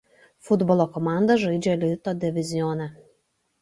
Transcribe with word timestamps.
Futbolo 0.47 0.87
komanda 0.95 1.37
žaidžia 1.45 1.79
elito 1.81 2.17
divizione. 2.27 2.93